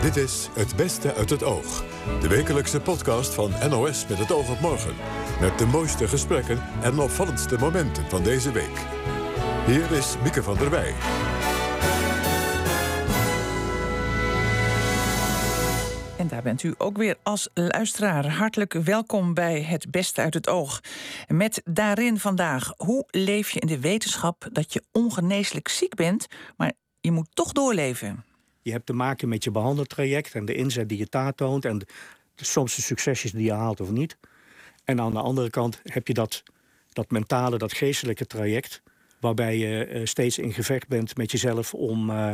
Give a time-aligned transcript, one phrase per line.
[0.00, 1.84] Dit is Het Beste uit het Oog.
[2.20, 4.94] De wekelijkse podcast van NOS met het oog op morgen.
[5.40, 8.78] Met de mooiste gesprekken en opvallendste momenten van deze week.
[9.66, 10.94] Hier is Mieke van der Wij.
[16.18, 18.28] En daar bent u ook weer als luisteraar.
[18.28, 20.80] Hartelijk welkom bij Het Beste uit het Oog.
[21.28, 26.26] Met daarin vandaag, hoe leef je in de wetenschap dat je ongeneeslijk ziek bent,
[26.56, 28.24] maar je moet toch doorleven?
[28.62, 31.78] Je hebt te maken met je behandeltraject en de inzet die je daar toont en
[31.78, 31.86] de,
[32.36, 34.16] soms de succesjes die je haalt of niet.
[34.84, 36.42] En aan de andere kant heb je dat,
[36.92, 38.82] dat mentale, dat geestelijke traject,
[39.20, 42.30] waarbij je eh, steeds in gevecht bent met jezelf om, uh,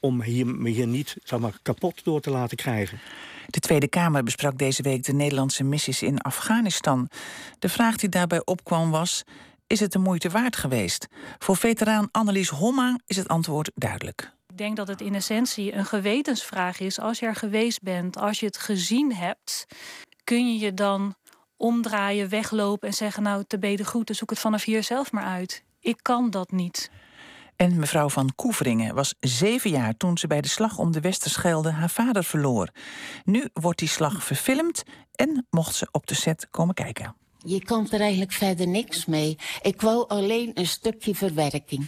[0.00, 3.00] om hier, niet zeg maar, kapot door te laten krijgen.
[3.46, 7.08] De Tweede Kamer besprak deze week de Nederlandse missies in Afghanistan.
[7.58, 9.24] De vraag die daarbij opkwam was:
[9.66, 11.06] is het de moeite waard geweest?
[11.38, 14.36] Voor veteraan Annelies Homma is het antwoord duidelijk.
[14.58, 17.00] Ik denk dat het in essentie een gewetensvraag is.
[17.00, 19.66] Als je er geweest bent, als je het gezien hebt,
[20.24, 21.14] kun je je dan
[21.56, 25.64] omdraaien, weglopen en zeggen: Nou, te beden goed, zoek het vanaf hier zelf maar uit.
[25.80, 26.90] Ik kan dat niet.
[27.56, 31.70] En mevrouw van Koeveringen was zeven jaar toen ze bij de slag om de Westerschelde
[31.70, 32.68] haar vader verloor.
[33.24, 34.82] Nu wordt die slag verfilmd
[35.14, 37.16] en mocht ze op de set komen kijken.
[37.44, 39.38] Je kan er eigenlijk verder niks mee.
[39.62, 41.86] Ik wou alleen een stukje verwerking.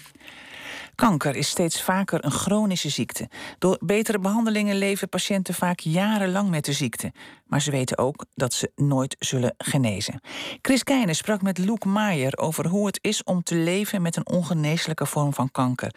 [1.01, 3.29] Kanker is steeds vaker een chronische ziekte.
[3.59, 7.12] Door betere behandelingen leven patiënten vaak jarenlang met de ziekte.
[7.47, 10.21] Maar ze weten ook dat ze nooit zullen genezen.
[10.62, 14.27] Chris Keijnen sprak met Luke Maier over hoe het is om te leven met een
[14.28, 15.95] ongeneeslijke vorm van kanker.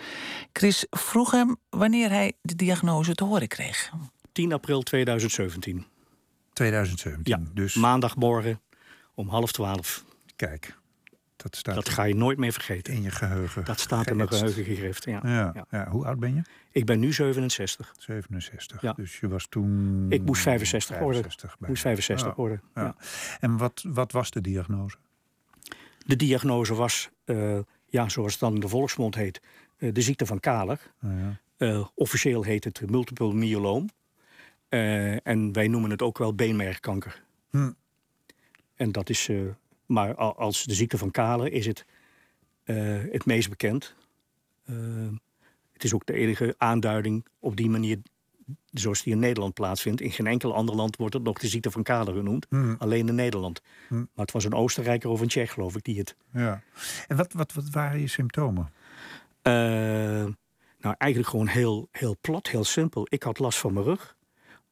[0.54, 3.92] Chris vroeg hem wanneer hij de diagnose te horen kreeg.
[4.32, 5.86] 10 april 2017.
[6.54, 8.62] 2017, Ja, dus maandagmorgen
[9.14, 10.04] om half twaalf.
[10.36, 10.78] kijk,
[11.44, 12.94] dat staat Dat ga je nooit meer vergeten.
[12.94, 13.66] in je geheugen.
[13.66, 15.06] Dat staat in mijn geheugen gegrift.
[15.06, 15.20] Ja.
[15.24, 15.66] Ja, Ja.
[15.70, 15.90] ja.
[15.90, 16.42] hoe oud ben je?
[16.72, 17.94] Ik ben nu 67.
[17.98, 18.82] 67.
[18.82, 18.94] Ja.
[18.94, 20.06] Dus je was toen.
[20.10, 21.22] Ik moest 65 worden.
[21.22, 21.68] 65 Ik bijna.
[21.74, 22.62] moest 65 Ja, worden.
[22.76, 22.82] ja.
[22.84, 22.96] Ja.
[23.40, 24.98] En wat, wat was de diagnose?
[26.06, 29.42] De diagnose was, eh, ja, zoals het dan in de volksmond heet,
[29.78, 30.92] eh, de ziekte van Kaler.
[31.02, 31.40] Ja.
[31.58, 33.90] Eh, officieel heet het multiple myeloom.
[35.24, 37.24] En wij noemen het ook wel beenmergkanker.
[37.50, 37.72] Hm.
[38.76, 39.30] En dat is,
[39.94, 41.86] maar als de ziekte van Kaler is het
[42.64, 43.96] eh, het meest bekend.
[44.66, 44.76] Eh,
[45.74, 47.98] het is ook de enige aanduiding op die manier
[48.72, 50.02] zoals die in Nederland plaatsvindt.
[50.02, 52.46] In geen enkel ander land wordt het nog de ziekte van Kaler genoemd.
[52.50, 52.76] Hm.
[52.78, 53.62] Alleen in Nederland.
[53.88, 53.96] Hm.
[53.96, 56.64] Maar het was een Oostenrijker of een Tsjech, geloof ik, die het ja.
[57.08, 58.74] En wat, wat, wat waren je symptomen?
[59.42, 59.54] Eh,
[60.80, 63.08] nou, eigenlijk gewoon heel, heel plat, heel simpel.
[63.10, 64.16] Ik had last van mijn rug.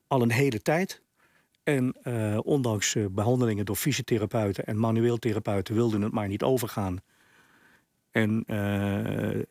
[0.08, 1.02] Al een hele tijd.
[1.64, 7.00] En eh, ondanks eh, behandelingen door fysiotherapeuten en manueel therapeuten wilden het maar niet overgaan.
[8.12, 9.42] En eh,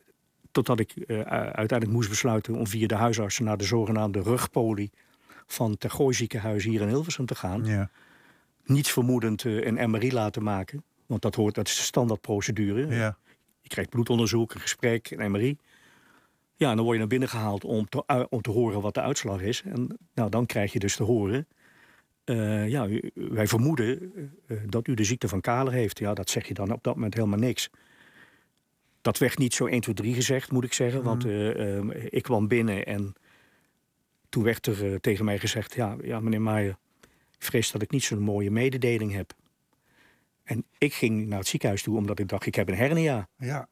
[0.51, 4.91] totdat ik uiteindelijk moest besluiten om via de huisartsen naar de zogenaamde rugpolie
[5.47, 7.65] van Tergooi ziekenhuis hier in Hilversum te gaan.
[7.65, 7.89] Ja.
[8.65, 10.83] Niets vermoedend een MRI laten maken.
[11.05, 12.95] Want dat, hoort, dat is de standaardprocedure.
[12.95, 13.17] ja.
[13.61, 15.57] Je krijgt bloedonderzoek, een gesprek, een MRI.
[16.55, 19.01] Ja, en dan word je naar binnen gehaald om te, om te horen wat de
[19.01, 19.61] uitslag is.
[19.65, 21.47] En nou, dan krijg je dus te horen...
[22.23, 24.13] eh, ja, u- wij vermoeden
[24.47, 25.99] eh, dat u de ziekte van Kaler heeft.
[25.99, 27.69] Ja, dat zeg je dan op dat moment helemaal niks.
[29.01, 31.03] Dat werd niet zo 1, 2, 3 gezegd, moet ik zeggen.
[31.03, 33.13] Want eh, eh, ik kwam binnen en
[34.29, 35.75] toen werd er eh, tegen mij gezegd...
[35.75, 36.77] Ja, ja, meneer Maier,
[37.37, 39.33] ik vrees dat ik niet zo'n mooie mededeling heb.
[40.43, 43.27] En ik ging naar het ziekenhuis toe omdat ik dacht, ik heb een hernia.
[43.37, 43.67] ja.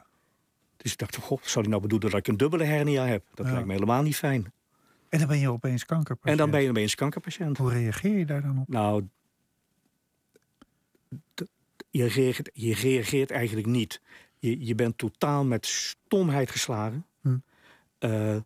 [0.78, 3.24] Dus ik dacht, god, zou hij nou bedoelen dat ik een dubbele hernia heb?
[3.34, 3.52] Dat Ja.
[3.52, 4.54] lijkt me helemaal niet fijn.
[5.10, 6.32] En dan ben je opeens kankerpatiënt.
[6.32, 7.58] En dan ben je opeens kankerpatiënt.
[7.58, 8.68] Hoe reageer je daar dan op?
[8.68, 9.08] Nou,
[11.90, 14.02] je reageert, je reageert eigenlijk niet.
[14.40, 17.06] Je, je bent totaal met stomheid geslagen.
[17.22, 17.38] Hm.
[17.98, 18.38] Eh,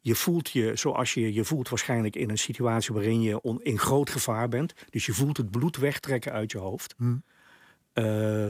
[0.00, 3.78] je voelt je zoals je je voelt waarschijnlijk in een situatie waarin je on- in
[3.78, 4.74] groot gevaar bent.
[4.90, 6.94] Dus je voelt het bloed wegtrekken uit je hoofd.
[6.96, 7.16] Hm.
[7.92, 8.48] Eh,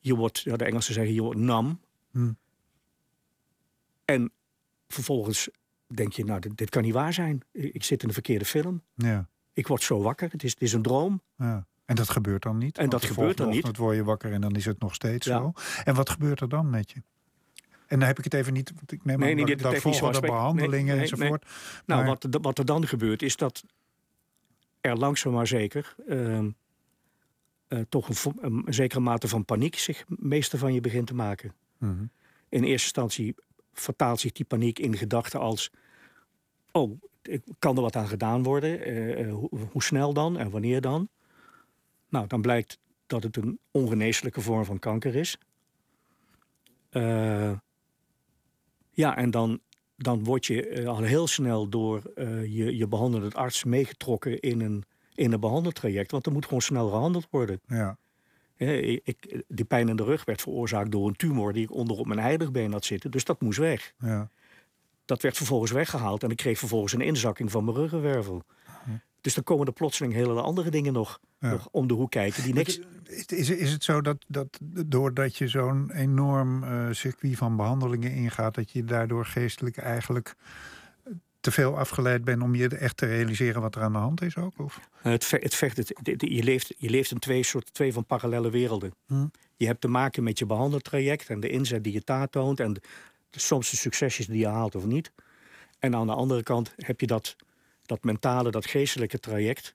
[0.00, 1.80] je wordt, ja, de Engelsen zeggen, je wordt nam.
[2.10, 2.32] Hm.
[4.04, 4.32] En
[4.88, 5.48] vervolgens
[5.94, 7.40] denk je, nou, dit, dit kan niet waar zijn.
[7.52, 8.82] Ik zit in de verkeerde film.
[8.94, 9.28] Ja.
[9.52, 10.30] Ik word zo wakker.
[10.32, 11.22] Het is, het is een droom.
[11.36, 11.66] ja.
[11.84, 12.78] En dat gebeurt dan niet?
[12.78, 13.56] En dat gebeurt dan niet.
[13.56, 15.38] ochtend word je wakker en dan is het nog steeds Ja.
[15.38, 15.52] zo.
[15.84, 17.02] En wat gebeurt er dan met je?
[17.86, 20.94] En dan heb ik het even niet, want ik neem Nee, niet dat behandelingen Nee,
[20.94, 21.46] nee, enzovoort.
[21.86, 23.64] Nou, wat, er- wat er dan gebeurt is dat
[24.80, 25.94] er langzaam maar zeker...
[26.08, 26.50] ehm,
[27.68, 28.08] eh, toch
[28.40, 31.54] een zekere mate van paniek zich meester van je begint te maken.
[31.78, 31.92] Mhm.
[32.48, 33.34] In eerste instantie
[33.80, 35.70] vertaalt zich die paniek in gedachten als...
[36.72, 37.00] oh,
[37.58, 38.84] kan er wat aan gedaan worden?
[38.84, 41.08] Eh, eh, hoe, hoe snel dan en wanneer dan?
[42.08, 45.38] Nou, dan blijkt dat het een ongeneeslijke vorm van kanker is.
[46.90, 47.52] Eh,
[48.90, 49.60] ja, en dan
[49.96, 52.02] dan word je al heel snel door
[52.46, 54.84] je, je behandelend arts meegetrokken in een,
[55.14, 56.10] in een behandeltraject.
[56.10, 57.60] Want er moet gewoon snel gehandeld worden.
[57.66, 57.98] Ja.
[58.58, 62.06] Ik, die pijn in de rug werd veroorzaakt door een tumor die ik onder op
[62.06, 63.10] mijn heidigbeen had zitten.
[63.10, 63.92] Dus dat moest weg.
[63.98, 64.30] Ja.
[65.04, 68.44] Dat werd vervolgens weggehaald en ik kreeg vervolgens een inzakking van mijn ruggenwervel.
[69.20, 71.50] Dus dan komen er plotseling hele andere dingen nog, Ja.
[71.50, 72.80] nog om de hoek kijken die niks.
[73.04, 78.12] Is, is, is het zo dat, dat doordat je zo'n enorm eh, circuit van behandelingen
[78.12, 80.34] ingaat, dat je daardoor geestelijk eigenlijk
[81.48, 84.36] te veel afgeleid bent om je echt te realiseren wat er aan de hand is
[84.36, 84.58] ook?
[84.58, 84.80] Of?
[85.02, 88.50] Eh, Het, het vecht, het, je, leeft, je leeft in twee, soort, twee van parallele
[88.50, 88.94] werelden.
[89.06, 89.26] Hm.
[89.56, 92.72] Je hebt te maken met je behandeltraject en de inzet die je daar toont en
[92.72, 92.80] de,
[93.30, 95.12] soms de succesjes die je haalt of niet.
[95.78, 97.36] En aan de andere kant heb je dat,
[97.86, 99.74] dat mentale, dat geestelijke traject,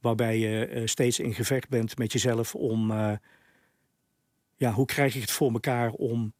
[0.00, 3.12] waarbij je eh, steeds in gevecht bent met jezelf om, eh,
[4.56, 6.32] ja, hoe krijg ik het voor elkaar om,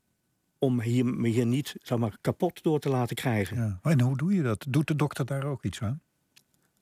[0.59, 3.57] om hier, me hier niet zeg maar, kapot door te laten krijgen.
[3.57, 3.79] Ja.
[3.83, 4.67] En hoe doe je dat?
[4.69, 6.01] Doet de dokter daar ook iets aan?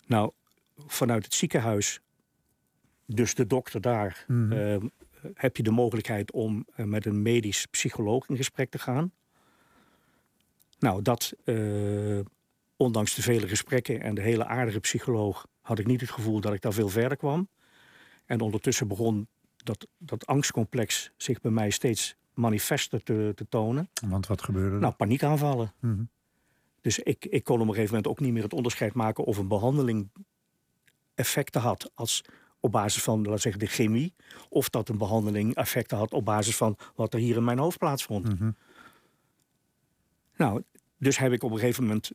[0.06, 0.31] Nou,
[0.87, 2.00] vanuit het ziekenhuis,
[3.06, 4.52] dus de dokter daar, Mhm.
[4.52, 4.76] eh,
[5.34, 9.12] heb je de mogelijkheid om eh, met een medisch psycholoog in gesprek te gaan.
[10.78, 12.19] Nou, dat, eh,
[12.76, 16.52] ondanks de vele gesprekken en de hele aardige psycholoog, had ik niet het gevoel dat
[16.55, 17.49] ik daar veel verder kwam.
[18.25, 23.88] En ondertussen begon dat, dat angstcomplex zich bij mij steeds manifester te, te tonen.
[24.09, 24.81] Want wat gebeurde er?
[24.81, 25.73] Nou, paniekaanvallen.
[25.81, 26.03] Mhm.
[26.81, 29.38] Dus ik, ik kon op een gegeven moment ook niet meer het onderscheid maken of
[29.38, 30.11] een behandeling
[31.15, 32.25] effecten had als
[32.61, 34.15] op basis van, laten zeggen, de chemie,
[34.49, 37.79] of dat een behandeling effecten had op basis van wat er hier in mijn hoofd
[37.79, 38.38] plaatsvond.
[38.38, 38.50] Mhm.
[40.37, 40.62] Nou,
[40.99, 42.11] dus heb ik op een gegeven moment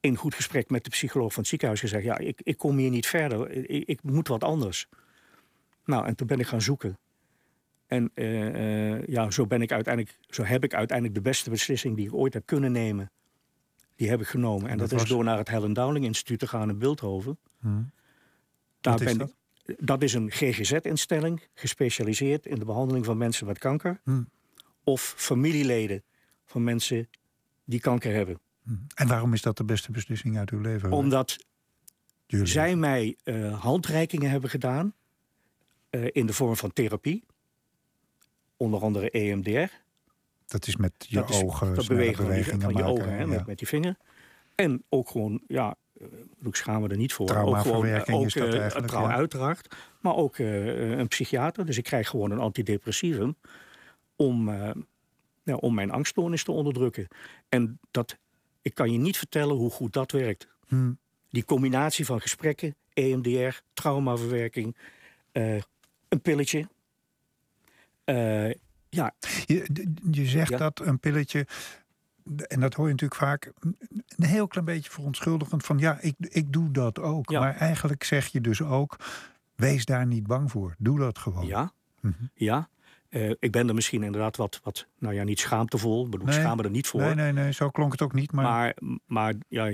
[0.00, 2.90] in goed gesprek met de psycholoog van het ziekenhuis gezegd: Ja, ik, ik kom hier
[2.90, 4.88] niet verder, ik, ik moet wat anders.
[5.84, 6.98] Nou, en toen ben ik gaan zoeken.
[7.86, 11.96] En eh, eh, ja, zo, ben ik uiteindelijk, zo heb ik uiteindelijk de beste beslissing
[11.96, 13.10] die ik ooit heb kunnen nemen.
[13.96, 14.70] Die heb ik genomen.
[14.70, 15.16] En dat dat, is was?
[15.16, 17.38] door naar het Helen Dowling Instituut te gaan in Beeldhoven.
[18.80, 19.28] Daar Wat is dat?
[19.28, 24.00] ik- dat is een GGZ-instelling, gespecialiseerd in de behandeling van mensen met kanker.
[24.04, 24.22] Hm.
[24.84, 26.02] Of familieleden
[26.44, 27.08] van mensen
[27.64, 28.38] die kanker hebben.
[28.94, 30.92] En waarom is dat de beste beslissing uit uw leven?
[30.92, 31.36] Omdat
[32.26, 32.46] Jullie.
[32.46, 34.94] zij mij eh, handreikingen hebben gedaan
[35.90, 37.24] in de vorm van therapie.
[38.64, 39.72] Onder andere EMDR.
[40.46, 42.84] Dat is met je dat is- ogen, dat bewegen van, je maken.
[42.84, 43.26] ogen hè, ja.
[43.26, 43.96] met, met die vinger.
[44.54, 46.06] En ook gewoon, ja, eh,
[46.42, 47.26] ik schaam me er niet voor.
[47.28, 49.14] Ook gewoon, Traumaverwerking ook, is dat eh, eigenlijk, trouw- ja.
[49.14, 49.74] Uiteraard.
[50.00, 51.66] Maar ook eh, een psychiater.
[51.66, 53.36] Dus ik krijg gewoon een antidepressivum
[54.16, 54.70] om, eh,
[55.42, 57.08] ja, om mijn angststoornis te onderdrukken.
[57.48, 58.16] En dat,
[58.62, 60.48] ik kan je niet vertellen hoe goed dat werkt.
[60.66, 60.92] Hm.
[61.30, 64.76] Die combinatie van gesprekken, EMDR, traumaverwerking,
[65.32, 65.56] eh,
[66.08, 66.68] een pilletje.
[68.04, 68.50] Eh,
[68.88, 69.14] ja,
[69.46, 70.56] Je, zegt Ja.
[70.56, 71.46] dat een pilletje,
[72.46, 73.52] en dat hoor je natuurlijk vaak,
[74.16, 77.30] een heel klein beetje verontschuldigend van ja, ik, ik doe dat ook.
[77.30, 77.40] Ja.
[77.40, 78.96] Maar eigenlijk zeg je dus ook,
[79.54, 80.74] wees daar niet bang voor.
[80.78, 81.46] Doe dat gewoon.
[81.46, 82.12] ja, Mhm.
[82.34, 82.68] ja.
[83.08, 86.04] Eh, ik ben er misschien inderdaad wat, wat nou ja, niet schaamtevol.
[86.04, 86.34] Ik bedoel, Nee.
[86.40, 87.00] schaam me er niet voor.
[87.00, 88.32] Nee, nee, nee, zo klonk het ook niet.
[88.32, 88.74] Maar, Maar,
[89.06, 89.64] maar ja,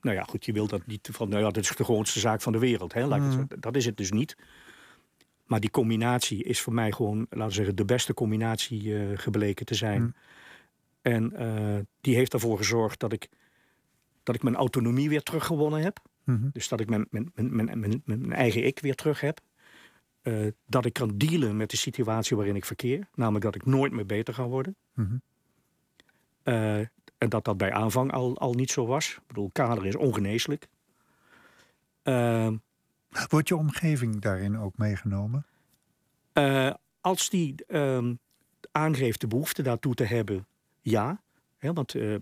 [0.00, 2.40] nou ja, goed, je wil dat niet van, nou ja, dat is de grootste zaak
[2.40, 2.92] van de wereld.
[2.92, 3.08] Hè?
[3.14, 4.36] Het zo- dat is het dus niet.
[5.48, 9.66] Maar die combinatie is voor mij gewoon, laten we zeggen, de beste combinatie eh, gebleken
[9.66, 10.02] te zijn.
[10.02, 10.14] Mm.
[11.02, 13.28] En eh, die heeft ervoor gezorgd dat ik,
[14.22, 16.00] dat ik mijn autonomie weer teruggewonnen heb.
[16.24, 16.48] Mhm.
[16.52, 19.40] Dus dat ik mijn, mijn, mijn, mijn, eigen ik weer terug heb.
[20.22, 23.08] Eh, dat ik kan dealen met de situatie waarin ik verkeer.
[23.14, 24.76] Namelijk dat ik nooit meer beter ga worden.
[24.94, 25.16] Mhm.
[27.18, 29.14] En dat dat bij aanvang al, al niet zo was.
[29.14, 30.68] Ik bedoel, kader is ongeneeslijk.
[33.28, 35.46] Wordt je omgeving daarin ook meegenomen?
[36.38, 36.70] eh,
[37.00, 38.14] als die ehm,
[38.72, 40.46] aangeeft de behoefte daartoe te hebben,
[40.80, 41.22] ja.
[41.60, 42.12] Want eh,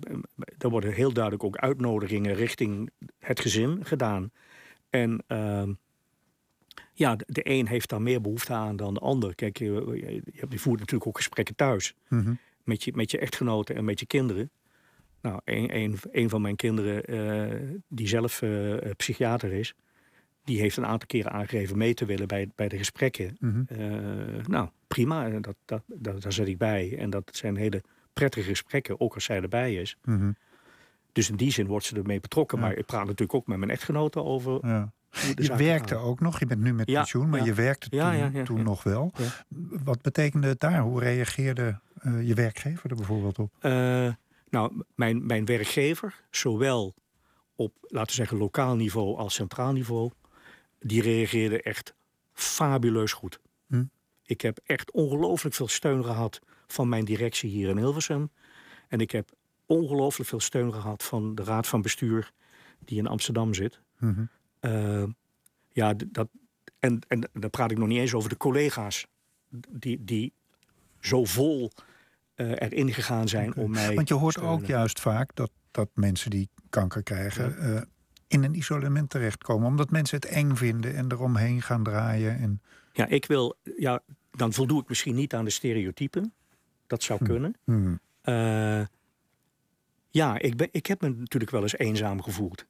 [0.59, 4.31] er worden heel duidelijk ook uitnodigingen richting het gezin gedaan.
[4.91, 5.73] En ehm,
[6.93, 9.35] ja, de, een heeft daar meer behoefte aan dan de ander.
[9.35, 11.95] Kijk, je, voert natuurlijk ook gesprekken thuis.
[12.09, 12.35] Mhm.
[12.65, 14.51] met je, met je echtgenoten en met je kinderen.
[15.21, 18.43] Nou, een, een, een van mijn kinderen, eh, die zelf
[18.97, 19.75] psychiater is,
[20.47, 23.37] die heeft een aantal keren aangegeven mee te willen bij, bij de gesprekken.
[23.41, 23.63] Mhm.
[23.67, 26.99] Eh, nou, prima, dat, dat, dat, daar zet ik bij.
[26.99, 29.97] En dat zijn hele prettige gesprekken, ook als zij erbij is.
[30.05, 30.31] Mhm.
[31.13, 32.59] Dus in die zin wordt ze ermee betrokken.
[32.59, 32.65] Ja.
[32.65, 34.67] Maar ik praat natuurlijk ook met mijn echtgenoten over.
[34.67, 34.93] Ja.
[35.35, 38.63] Je werkte ook nog, je bent nu met Ja, pensioen, maar je werkte toen, toen
[38.63, 39.13] nog wel.
[39.85, 40.81] Wat betekende het daar?
[40.81, 43.53] Hoe reageerde eh, je werkgever er bijvoorbeeld op?
[43.61, 44.09] Eh,
[44.51, 46.95] nou, mijn, mijn werkgever, zowel
[47.57, 50.11] op, laten we zeggen, lokaal niveau als centraal niveau,
[50.87, 51.95] die reageerde echt
[52.33, 53.41] fabuleus goed.
[53.67, 53.85] Hm.
[54.23, 58.31] Ik heb echt ongelooflijk veel steun gehad van mijn directie hier in Hilversum.
[58.89, 59.31] En ik heb
[59.67, 62.33] ongelooflijk veel steun gehad van de raad van bestuur
[62.79, 63.81] die in Amsterdam zit.
[63.99, 64.25] Mhm.
[64.61, 65.05] Uh,
[65.73, 66.29] ja, dat,
[66.79, 69.07] en, en dan praat ik nog niet eens over de collega's
[69.69, 70.33] die, die
[71.01, 71.71] zo vol
[72.35, 73.95] eh, erin gegaan zijn om mij.
[73.95, 77.59] Want je hoort ook juist vaak dat, dat mensen die kanker krijgen...
[77.59, 77.83] eh,
[78.29, 79.69] in een isolement terechtkomen.
[79.69, 82.39] Omdat mensen het eng vinden en eromheen gaan draaien.
[82.39, 83.57] En, Ja, ik wil.
[83.77, 86.33] Ja, dan voldoe ik misschien niet aan de stereotypen.
[86.87, 87.55] Dat zou kunnen.
[87.65, 88.83] hmm, Eh,
[90.11, 92.67] ja, ik, ben, ik heb me natuurlijk wel eens eenzaam gevoeld.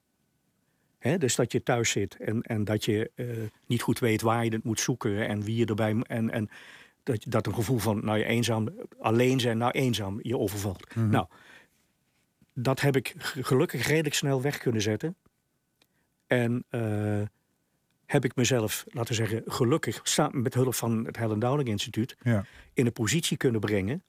[1.17, 3.27] Dus dat je thuis zit en, en dat je eh,
[3.65, 6.49] niet goed weet waar je het moet zoeken en wie je erbij en, en
[7.03, 10.95] dat, dat een gevoel van nou je eenzaam, alleen zijn, nou eenzaam je overvalt.
[10.95, 11.25] Nou,
[12.53, 15.15] dat heb ik gelukkig redelijk snel weg kunnen zetten.
[16.27, 17.21] En eh,
[18.05, 22.15] heb ik mezelf, laten we zeggen, gelukkig samen met hulp van het Helen Dowling Instituut
[22.21, 22.45] ja.
[22.73, 24.03] in een positie kunnen brengen.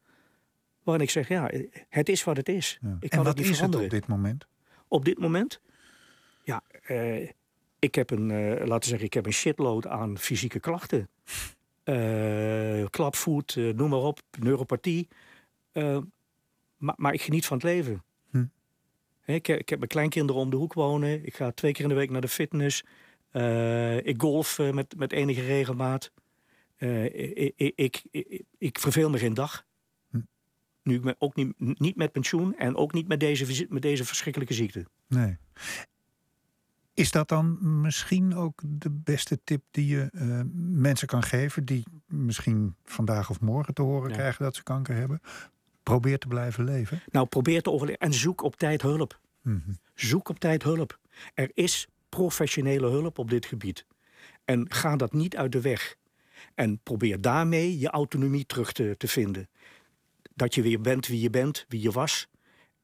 [0.82, 1.50] Waarin ik zeg, ja,
[1.88, 2.78] het is wat het is.
[2.80, 2.88] Ja.
[2.88, 3.84] Ik en kan wat het niet is het veranderen.
[3.84, 4.46] op dit moment?
[4.88, 5.60] Op dit moment,
[6.44, 7.28] ja, eh,
[7.78, 11.08] ik heb een, eh, laten we zeggen, ik heb een shitload aan fysieke klachten.
[11.88, 15.08] Eh, klapvoet, eh, noem maar op, neuropathie.
[15.72, 15.98] Eh,
[16.76, 18.02] maar, maar ik geniet van het leven.
[19.34, 21.26] Ik, heb- ik heb mijn kleinkinderen om de hoek wonen.
[21.26, 22.84] Ik ga twee keer in de week naar de fitness.
[23.30, 26.12] Eh, ik golf eh, met, met enige regelmaat.
[26.76, 29.64] Eh, ik, ik, ik, ik, verveel me geen dag.
[30.10, 30.20] Hm.
[30.82, 34.04] Nu ik me ook niet, niet met pensioen en ook niet met deze, met deze
[34.04, 34.86] verschrikkelijke ziekte.
[35.06, 35.36] Nee.
[36.94, 40.08] Is dat dan misschien ook de beste tip die je
[40.54, 41.64] mensen kan geven...
[41.64, 44.14] die misschien vandaag of morgen te horen Ja.
[44.16, 45.20] krijgen dat ze kanker hebben?
[45.88, 47.00] Probeer te blijven leven.
[47.10, 49.20] Nou, probeer te overleven en zoek op tijd hulp.
[49.42, 49.58] Mhm.
[49.94, 50.98] Zoek op tijd hulp.
[51.34, 53.86] Er is professionele hulp op dit gebied.
[54.44, 55.96] En ga dat niet uit de weg.
[56.54, 59.48] En probeer daarmee je autonomie terug te, te vinden.
[60.34, 62.28] Dat je weer bent wie je bent, wie je was.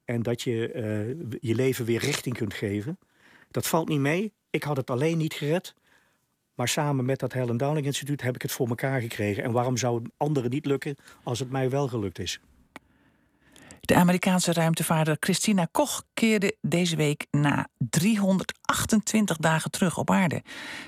[0.04, 2.98] En dat je eh, je leven weer richting kunt geven.
[3.50, 4.32] Dat valt niet mee.
[4.50, 5.74] Ik had het alleen niet gered.
[6.54, 9.42] Maar samen met dat Helen Dowling Instituut heb ik het voor elkaar gekregen.
[9.42, 12.40] En waarom zou het anderen niet lukken als het mij wel gelukt is?
[13.84, 20.42] De Amerikaanse ruimtevaarder Christina Koch keerde deze week na 328 dagen terug op aarde.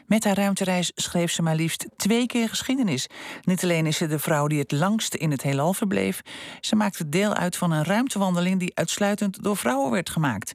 [0.06, 3.06] Met haar ruimtereis schreef ze maar liefst twee keer geschiedenis.
[3.42, 6.20] Niet alleen is ze de vrouw die het langste in het heelal verbleef,
[6.60, 10.52] ze maakte deel uit van een ruimtewandeling die uitsluitend door vrouwen werd gemaakt.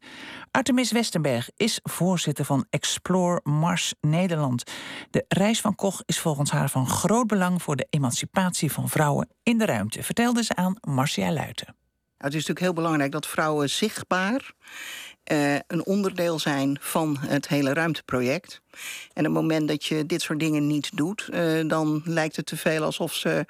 [0.52, 4.64] Artemis Westenberg is voorzitter van Explore Mars Nederland.
[5.10, 9.30] De reis van Koch is volgens haar van groot belang voor de emancipatie van vrouwen
[9.44, 11.81] in de ruimte, vertelde ze aan Marcia Luiten.
[12.22, 14.54] Nou, het is natuurlijk heel belangrijk dat vrouwen zichtbaar
[15.24, 18.62] eh, een onderdeel zijn van het hele ruimteproject.
[19.14, 22.46] En op het moment dat je dit soort dingen niet doet, eh, dan lijkt het
[22.46, 23.46] te veel alsof ze,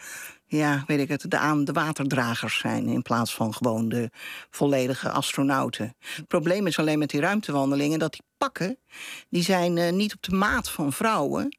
[0.46, 4.10] ja, weet ik het, de, aan de waterdragers zijn in plaats van gewoon de
[4.50, 5.96] volledige astronauten.
[6.00, 8.78] Het probleem is alleen met die ruimtewandelingen dat pakken,
[9.30, 11.58] die zijn eh, niet op de maat van vrouwen.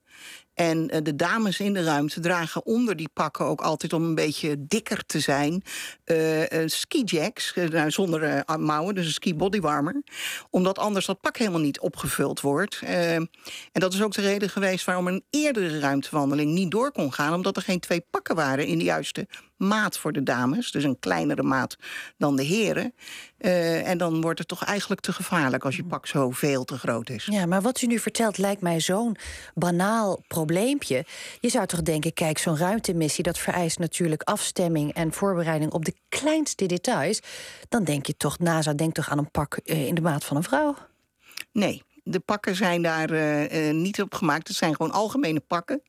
[0.55, 4.15] En eh, de dames in de ruimte dragen onder die pakken ook altijd om een
[4.15, 5.63] beetje dikker te zijn.
[6.05, 10.03] eh skijacks, nou, zonder mouwen, dus een ski bodywarmer.
[10.51, 12.81] Omdat anders dat pak helemaal niet opgevuld wordt.
[12.83, 13.29] En
[13.73, 17.35] dat is ook de reden geweest waarom een eerdere ruimtewandeling niet door kon gaan.
[17.35, 19.27] Omdat er geen twee pakken waren in de juiste
[19.63, 20.71] maat voor de dames.
[20.71, 21.77] Dus een kleinere maat
[22.17, 22.95] dan de heren.
[23.39, 26.79] Eh, en dan wordt het toch eigenlijk te gevaarlijk als je pak zo veel te
[26.79, 27.25] groot is.
[27.31, 29.17] Ja, maar wat u nu vertelt lijkt mij zo'n
[29.55, 31.05] banaal probleempje.
[31.41, 33.25] Je zou toch denken, kijk, zo'n ruimtemissie...
[33.25, 37.21] dat vereist natuurlijk afstemming en voorbereiding op de kleinste details.
[37.69, 40.37] Dan denk je toch, NASA denkt toch aan een pak eh, in de maat van
[40.37, 40.77] een vrouw?
[41.53, 44.49] Nee, de pakken zijn daar eh, niet op gemaakt.
[44.49, 45.83] Het zijn gewoon algemene pakken.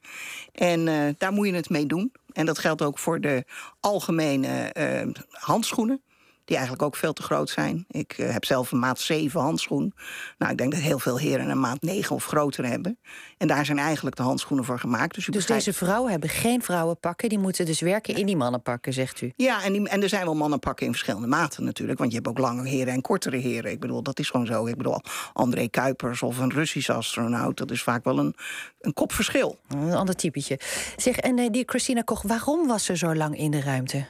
[0.51, 0.85] En
[1.17, 2.11] daar moet je het mee doen.
[2.33, 3.45] En dat geldt ook voor de
[3.79, 6.01] algemene eh, handschoenen.
[6.45, 7.85] Die eigenlijk ook veel te groot zijn.
[7.87, 9.93] Ik eh, heb zelf een maat 7 handschoen.
[10.37, 12.99] Nou, ik denk dat heel veel heren een maat 9 of groter hebben.
[13.37, 15.15] En daar zijn eigenlijk de handschoenen voor gemaakt.
[15.15, 17.29] Dus, Dus begrijpt- deze vrouwen hebben geen vrouwenpakken.
[17.29, 19.31] Die moeten dus werken in die mannenpakken, zegt u.
[19.35, 21.99] Ja, en, die, en er zijn wel mannenpakken in verschillende maten natuurlijk.
[21.99, 23.71] Want je hebt ook lange heren en kortere heren.
[23.71, 24.65] Ik bedoel, dat is gewoon zo.
[24.65, 25.01] Ik bedoel,
[25.33, 27.57] André Kuipers of een Russische astronaut...
[27.57, 28.35] dat is vaak wel een,
[28.79, 29.59] een kopverschil.
[29.67, 30.59] Een ander typetje.
[30.97, 34.05] Zeg, en eh, die Christina Koch, waarom was ze zo lang in de ruimte?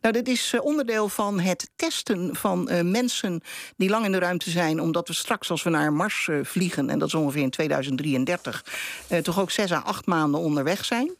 [0.00, 3.40] Nou, dit is eh, onderdeel van het testen van eh, mensen
[3.76, 4.80] die lang in de ruimte zijn.
[4.80, 8.64] Omdat we straks, als we naar Mars eh, vliegen, en dat is ongeveer in 2033,
[9.08, 11.10] eh, toch ook zes à acht maanden onderweg zijn.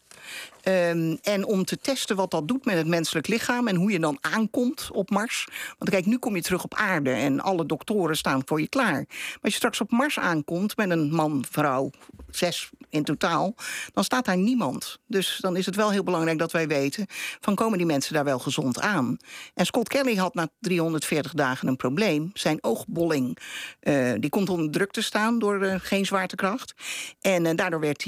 [0.62, 4.00] Ehm, en om te testen wat dat doet met het menselijk lichaam en hoe je
[4.00, 5.48] dan aankomt op Mars.
[5.78, 9.04] Want kijk, nu kom je terug op aarde en alle doktoren staan voor je klaar.
[9.08, 11.90] Maar als je straks op Mars aankomt met een man, vrouw,
[12.30, 13.54] zes in totaal,
[13.92, 14.98] dan staat daar niemand.
[15.06, 17.06] Dus dan is het wel heel belangrijk dat wij weten
[17.40, 19.16] van komen die mensen daar wel gezond aan.
[19.54, 22.30] En Scott Kelly had na 340 dagen een probleem.
[22.32, 23.38] Zijn oogbolling
[23.82, 26.74] uh, die komt onder druk te staan door uh, geen zwaartekracht.
[27.20, 27.98] En uh, daardoor werd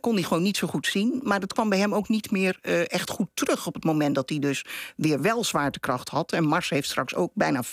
[0.00, 1.20] kon hij gewoon niet zo goed zien.
[1.22, 4.28] Maar dat kwam bij hem ook niet meer echt goed terug op het moment dat
[4.28, 4.64] hij dus
[4.96, 6.32] weer wel zwaartekracht had.
[6.32, 7.68] En Mars heeft straks ook bijna 40%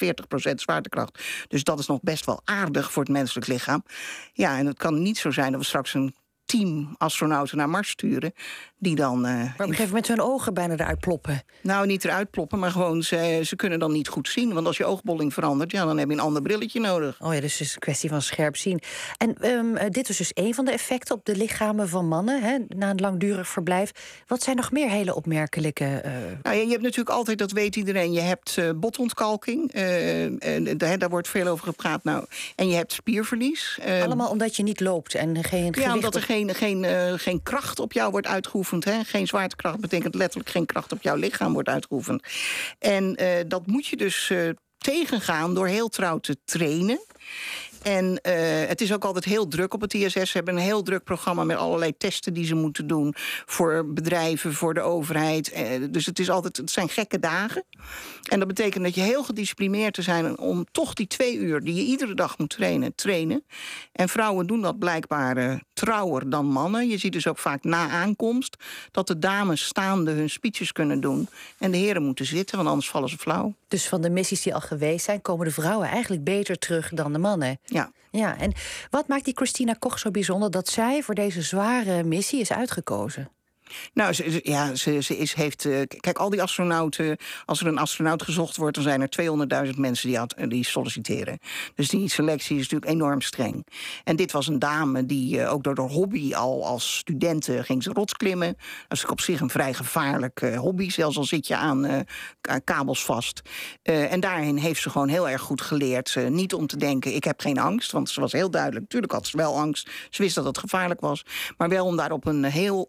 [0.55, 1.24] zwaartekracht.
[1.48, 3.84] Dus dat is nog best wel aardig voor het menselijk lichaam.
[4.34, 6.15] Ja, en het kan niet zo zijn dat we straks een
[6.46, 8.34] team astronauten naar Mars sturen.
[8.86, 9.25] Die dan.
[9.25, 11.44] Uh, maar op een gegeven moment hun ogen bijna eruit ploppen.
[11.62, 14.54] Nou, niet eruit ploppen, maar gewoon ze, ze kunnen dan niet goed zien.
[14.54, 17.22] Want als je oogbolling verandert, ja, dan heb je een ander brilletje nodig.
[17.22, 18.82] Oh ja, dus het is een kwestie van scherp zien.
[19.18, 22.58] En um, dit is dus een van de effecten op de lichamen van mannen hè,
[22.68, 23.92] na een langdurig verblijf.
[24.27, 26.01] Wat zijn nog meer hele opmerkelijke.
[26.06, 26.12] Uh...
[26.44, 29.72] Nou, ja, je hebt natuurlijk altijd, dat weet iedereen, je hebt uh, botontkalking.
[30.77, 32.04] daar, daar wordt veel over gepraat.
[32.04, 32.25] Nou,
[32.56, 33.80] en je hebt spierverlies.
[34.04, 35.75] Allemaal omdat je niet loopt en geen.
[35.80, 36.86] Ja, omdat er geen, geen,
[37.20, 38.27] geen kracht op jou wordt
[38.84, 39.03] Hè?
[39.03, 42.24] Geen zwaartekracht betekent letterlijk geen kracht op jouw lichaam wordt uitgeoefend.
[42.79, 47.00] En uh, dat moet je dus uh, tegengaan door heel trouw te trainen.
[47.82, 48.34] En uh,
[48.67, 50.13] het is ook altijd heel druk op het ISS.
[50.13, 53.13] Ze hebben een heel druk programma met allerlei testen die ze moeten doen.
[53.46, 55.53] Voor bedrijven, voor de overheid.
[55.89, 57.63] Dus het, is altijd, het zijn gekke dagen.
[58.29, 61.75] En dat betekent dat je heel gedisciplineerd te zijn om toch die twee uur die
[61.75, 63.46] je iedere dag moet trainen, trainen.
[63.91, 66.88] En vrouwen doen dat blijkbaar uh, trouwer dan mannen.
[66.88, 68.58] Je ziet dus ook vaak na aankomst
[68.91, 71.29] dat de dames staande hun speeches kunnen doen.
[71.58, 73.53] En de heren moeten zitten, want anders vallen ze flauw.
[73.67, 77.13] Dus van de missies die al geweest zijn, komen de vrouwen eigenlijk beter terug dan
[77.13, 77.60] de mannen.
[77.65, 77.91] Ja.
[78.12, 78.53] Ja, en
[78.89, 83.29] wat maakt die Christina Koch zo bijzonder dat zij voor deze zware missie is uitgekozen?
[83.94, 85.66] Nou, ze, ja, ze, is, heeft.
[85.66, 87.18] Uh, kijk, al die astronauten.
[87.46, 91.40] Als er een astronaut gezocht wordt, dan zijn er 200.000 mensen die, die solliciteren.
[91.76, 93.68] Dus die selectie is natuurlijk enorm streng.
[94.04, 97.84] En dit was een dame die uh, ook door haar hobby al als studenten ging
[97.84, 98.58] ze rotsklimmen.
[98.88, 102.06] Dat is op zich een vrij gevaarlijk uh, hobby, zelfs al zit je aan
[102.64, 103.42] kabels vast.
[103.82, 106.16] en daarin heeft ze gewoon heel erg goed geleerd.
[106.30, 108.82] niet om te denken, ik heb geen angst, want ze was heel duidelijk.
[108.82, 109.90] Natuurlijk had ze wel angst.
[110.10, 111.25] Ze wist dat het gevaarlijk was.
[111.58, 112.88] Maar wel om daar op een heel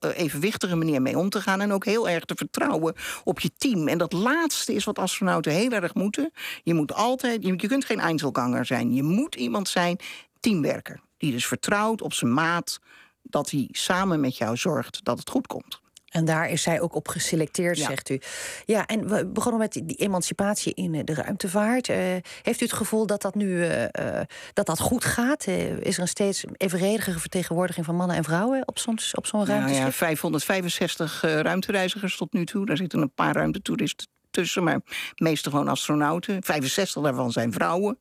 [0.67, 1.61] evenwichtige manier mee om te gaan.
[1.61, 3.89] En ook heel erg te vertrouwen op je team.
[3.89, 6.31] En dat laatste is wat astronauten heel erg moeten.
[6.63, 8.95] Je moet altijd, je, je kunt geen Einzelganger zijn.
[8.95, 9.99] Je moet iemand zijn,
[10.41, 11.01] teamwerker.
[11.19, 12.81] Die dus vertrouwt op zijn maat
[13.23, 15.81] dat hij samen met jou zorgt dat het goed komt.
[16.07, 18.21] En daar is zij ook op geselecteerd, zegt u.
[18.65, 21.89] Ja, en we begonnen met die emancipatie in eh, de ruimtevaart.
[21.89, 21.97] Uh,
[22.43, 23.85] heeft u het gevoel dat dat nu uh,
[24.53, 25.47] dat dat goed gaat?
[25.47, 29.73] is er een steeds evenredige vertegenwoordiging van mannen en vrouwen op zo'n op zo'n ruimte?
[29.73, 32.67] Nou ja, 565 ruimtereizigers tot nu toe.
[32.67, 34.81] Daar zitten een paar ruimtetoeristen tussen, maar
[35.17, 36.43] meestal gewoon astronauten.
[36.43, 37.99] 65 daarvan zijn vrouwen.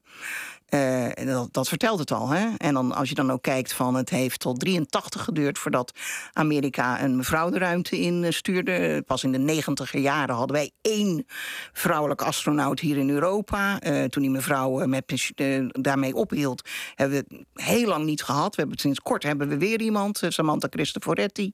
[0.70, 2.30] Uh, dat, dat, vertelt het al.
[2.30, 2.48] Hè?
[2.58, 5.92] En dan, als je dan ook kijkt van het heeft tot 83 geduurd voordat
[6.34, 9.04] Amerika een mevrouw de ruimte in eh, stuurde.
[9.06, 11.26] Pas in de negentiger jaren hadden wij één
[11.74, 13.84] vrouwelijke astronaut hier in Europa.
[13.84, 15.32] Uh, toen die mevrouw met,
[15.68, 18.56] daarmee ophield, hebben we het heel lang niet gehad.
[18.56, 21.54] We hebben sinds kort hebben we weer iemand, Samantha Cristoforetti.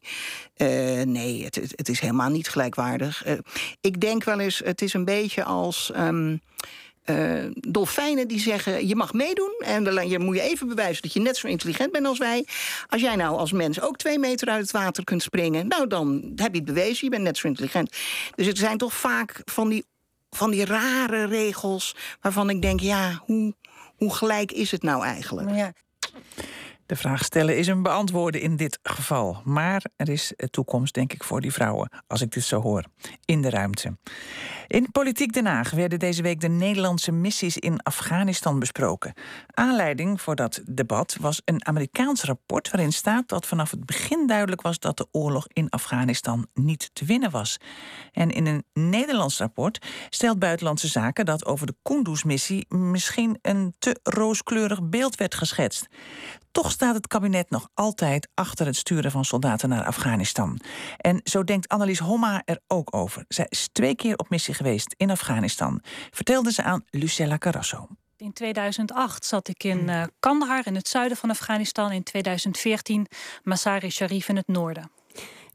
[1.05, 3.25] nee, het, het, is helemaal niet gelijkwaardig.
[3.81, 5.91] ik denk wel eens, het is een beetje als.
[5.97, 6.41] Um,
[7.05, 9.55] uh, dolfijnen die zeggen: je mag meedoen.
[9.65, 12.45] En dan je moet je even bewijzen dat je net zo intelligent bent als wij.
[12.87, 16.31] Als jij nou als mens ook twee meter uit het water kunt springen, nou dan
[16.35, 17.95] heb je het bewezen, je bent net zo intelligent.
[18.35, 19.85] Dus het zijn toch vaak van die,
[20.29, 23.53] van die rare regels waarvan ik denk: ja, hoe,
[23.95, 25.55] hoe gelijk is het nou eigenlijk?
[25.55, 25.73] Ja.
[26.91, 29.41] De vraag stellen is een beantwoorden in dit geval.
[29.43, 32.85] Maar er is toekomst, denk ik, voor die vrouwen, als ik dit zo hoor,
[33.25, 33.97] in de ruimte.
[34.67, 39.13] In Politiek Den Haag werden deze week de Nederlandse missies in Afghanistan besproken.
[39.47, 44.61] Aanleiding voor dat debat was een Amerikaans rapport waarin staat dat vanaf het begin duidelijk
[44.61, 47.57] was dat de oorlog in Afghanistan niet te winnen was.
[48.11, 53.99] En in een Nederlands rapport stelt Buitenlandse Zaken dat over de Kunduz-missie misschien een te
[54.03, 55.87] rooskleurig beeld werd geschetst.
[56.51, 60.59] Toch staat het kabinet nog altijd achter het sturen van soldaten naar Afghanistan.
[60.97, 63.25] En zo denkt Annelies Homma er ook over.
[63.27, 67.87] Zij is twee keer op missie geweest in Afghanistan, vertelde ze aan Lucella Carrasso.
[68.17, 71.91] In 2008 zat ik in uh, Kandahar in het zuiden van Afghanistan.
[71.91, 73.07] In 2014
[73.43, 74.91] Masari Sharif in het noorden.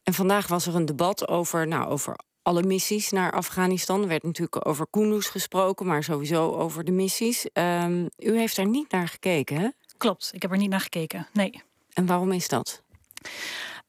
[0.03, 4.03] En vandaag was er een debat over, nou, over alle missies naar Afghanistan.
[4.03, 7.47] Er werd natuurlijk over Kunduz gesproken, maar sowieso over de missies.
[7.53, 9.69] Um, u heeft daar niet naar gekeken, hè?
[9.99, 11.27] Klopt, ik heb er niet naar gekeken.
[11.33, 11.63] Nee.
[11.93, 12.83] En waarom is dat?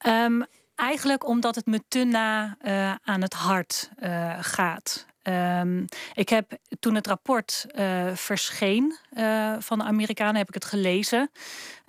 [0.07, 0.45] Um,
[0.77, 5.05] Eigenlijk omdat het me te na uh, aan het hart uh, gaat.
[5.27, 10.65] Um, ik heb toen het rapport uh, verscheen uh, van de Amerikanen, heb ik het
[10.65, 11.31] gelezen.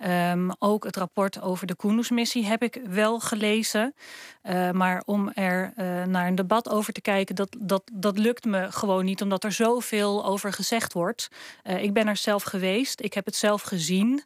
[0.05, 3.95] Um, ook het rapport over de Kunduz-missie heb ik wel gelezen.
[4.43, 5.73] Uh, maar om er
[6.07, 9.51] naar een debat over te kijken, dat, dat, dat lukt me gewoon niet, omdat er
[9.51, 11.27] zoveel over gezegd wordt.
[11.63, 14.23] ik ben er zelf geweest, ik heb het zelf gezien.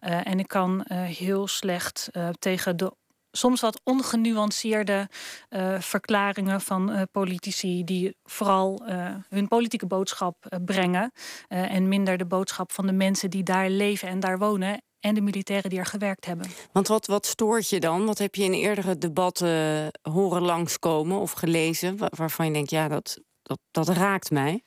[0.00, 2.92] en ik kan heel slecht tegen de
[3.36, 5.08] soms wat ongenuanceerde
[5.50, 11.12] uh, verklaringen van uh, politici die vooral uh, hun politieke boodschap brengen
[11.48, 15.20] en minder de boodschap van de mensen die daar leven en daar wonen en de
[15.20, 16.46] militairen die er gewerkt hebben.
[16.72, 18.06] Want wat, wat stoort je dan?
[18.06, 23.18] Wat heb je in eerdere debatten horen langskomen of gelezen waarvan je denkt, ja, dat,
[23.42, 24.62] dat, dat raakt mij?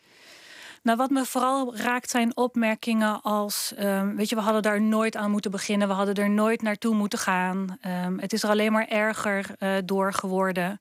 [0.84, 3.74] Nou, wat me vooral raakt zijn opmerkingen als...
[3.80, 5.88] Um, weet je, we hadden daar nooit aan moeten beginnen.
[5.88, 7.78] We hadden er nooit naartoe moeten gaan.
[8.06, 10.80] Um, het is er alleen maar erger uh, door geworden.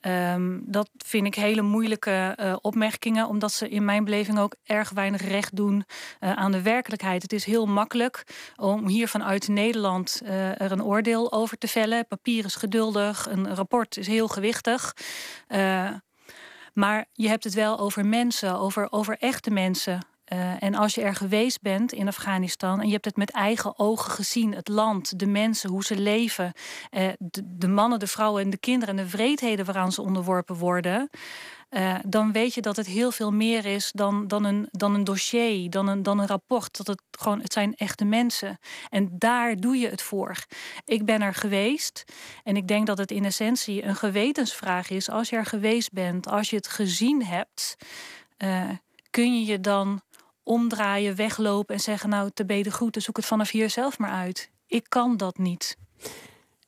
[0.00, 4.90] Um, dat vind ik hele moeilijke uh, opmerkingen, omdat ze in mijn beleving ook erg
[4.90, 5.84] weinig recht doen
[6.20, 7.22] uh, aan de werkelijkheid.
[7.22, 8.24] Het is heel makkelijk
[8.56, 12.06] om hier vanuit Nederland er een oordeel over te vellen.
[12.06, 14.94] Papier is geduldig, een rapport is heel gewichtig.
[16.78, 20.06] Maar je hebt het wel over mensen, over, over echte mensen.
[20.32, 23.78] Uh, en als je er geweest bent in Afghanistan en je hebt het met eigen
[23.78, 26.52] ogen gezien, het land, de mensen, hoe ze leven,
[26.90, 27.08] uh,
[27.44, 31.10] de, mannen, de vrouwen en de kinderen en de wreedheden waaraan ze onderworpen worden,
[31.70, 35.04] uh, dan weet je dat het heel veel meer is dan, dan, een, dan een
[35.04, 36.76] dossier, dan een, dan een rapport.
[36.76, 38.58] Dat het gewoon, het zijn echte mensen.
[38.88, 40.36] En daar doe je het voor.
[40.84, 42.04] Ik ben er geweest
[42.44, 45.10] en ik denk dat het in essentie een gewetensvraag is.
[45.10, 47.76] Als je er geweest bent, als je het gezien hebt,
[49.10, 50.02] kun je je dan
[50.48, 54.50] omdraaien, weglopen en zeggen: Nou, te beden goed, zoek het vanaf hier zelf maar uit.
[54.66, 55.76] Ik kan dat niet.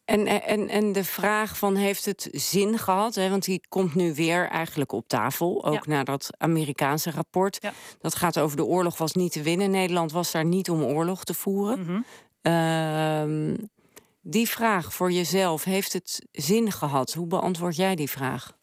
[0.05, 3.15] En, en, en de vraag van heeft het zin gehad?
[3.15, 3.31] Hè?
[3.31, 5.65] Want die komt nu weer eigenlijk op tafel.
[5.65, 5.93] Ook ja.
[5.93, 7.59] na dat Amerikaanse rapport.
[7.61, 7.73] Ja.
[8.01, 9.71] Dat gaat over de oorlog was niet te winnen.
[9.71, 11.79] Nederland was daar niet om oorlog te voeren.
[11.79, 12.05] Mm -hmm.
[13.51, 13.57] uh,
[14.21, 17.13] die vraag voor jezelf, heeft het zin gehad?
[17.13, 18.59] Hoe beantwoord jij die vraag?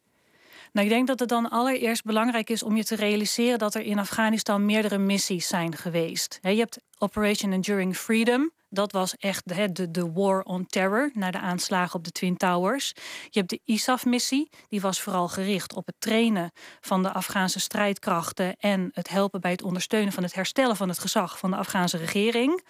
[0.78, 3.82] Nou, ik denk dat het dan allereerst belangrijk is om je te realiseren dat er
[3.82, 6.40] in Afghanistan meerdere missies zijn geweest.
[6.42, 8.52] je hebt Operation Enduring Freedom.
[8.70, 12.38] Dat was echt de, de, de war on terror na de aanslagen op de Twin
[12.38, 12.94] Towers.
[13.30, 18.56] Je hebt de ISAF-missie, die was vooral gericht op het trainen van de Afghaanse strijdkrachten
[18.58, 21.98] en het helpen bij het ondersteunen van het herstellen van het gezag van de Afghaanse
[21.98, 22.64] regering.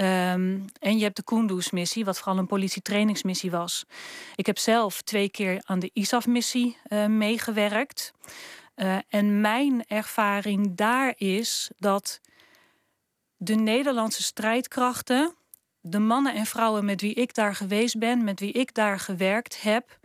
[0.00, 3.84] Um, en je hebt de Kunduz-missie, wat vooral een politietrainingsmissie was.
[4.34, 8.12] Ik heb zelf twee keer aan de ISAF-missie uh, meegewerkt.
[8.76, 12.20] Uh, en mijn ervaring daar is dat
[13.36, 15.34] de Nederlandse strijdkrachten,
[15.80, 19.62] de mannen en vrouwen met wie ik daar geweest ben, met wie ik daar gewerkt
[19.62, 19.98] heb,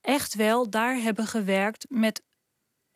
[0.00, 2.22] echt wel daar hebben gewerkt met